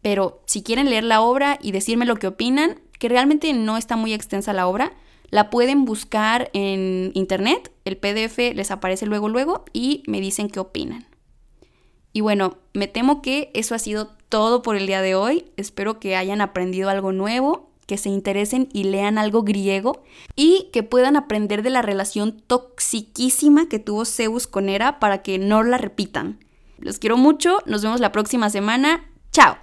Pero 0.00 0.40
si 0.46 0.62
quieren 0.62 0.88
leer 0.88 1.04
la 1.04 1.20
obra 1.20 1.58
y 1.60 1.72
decirme 1.72 2.06
lo 2.06 2.16
que 2.16 2.28
opinan, 2.28 2.80
que 2.98 3.08
realmente 3.08 3.52
no 3.52 3.76
está 3.76 3.96
muy 3.96 4.14
extensa 4.14 4.52
la 4.52 4.68
obra, 4.68 4.92
la 5.30 5.50
pueden 5.50 5.84
buscar 5.84 6.48
en 6.52 7.10
internet, 7.14 7.72
el 7.84 7.96
PDF 7.96 8.38
les 8.54 8.70
aparece 8.70 9.06
luego 9.06 9.28
luego 9.28 9.64
y 9.72 10.04
me 10.06 10.20
dicen 10.20 10.48
qué 10.48 10.60
opinan. 10.60 11.06
Y 12.12 12.20
bueno, 12.20 12.56
me 12.72 12.86
temo 12.86 13.20
que 13.20 13.50
eso 13.52 13.74
ha 13.74 13.78
sido 13.80 14.16
todo 14.28 14.62
por 14.62 14.76
el 14.76 14.86
día 14.86 15.02
de 15.02 15.14
hoy. 15.14 15.50
Espero 15.56 15.98
que 16.00 16.16
hayan 16.16 16.40
aprendido 16.40 16.88
algo 16.88 17.12
nuevo, 17.12 17.65
que 17.86 17.96
se 17.96 18.08
interesen 18.08 18.68
y 18.72 18.84
lean 18.84 19.18
algo 19.18 19.42
griego 19.42 20.02
y 20.34 20.68
que 20.72 20.82
puedan 20.82 21.16
aprender 21.16 21.62
de 21.62 21.70
la 21.70 21.82
relación 21.82 22.42
toxiquísima 22.46 23.68
que 23.68 23.78
tuvo 23.78 24.04
Zeus 24.04 24.46
con 24.46 24.68
Hera 24.68 24.98
para 24.98 25.22
que 25.22 25.38
no 25.38 25.62
la 25.62 25.78
repitan. 25.78 26.38
Los 26.78 26.98
quiero 26.98 27.16
mucho, 27.16 27.58
nos 27.66 27.82
vemos 27.82 28.00
la 28.00 28.12
próxima 28.12 28.50
semana. 28.50 29.10
Chao. 29.32 29.56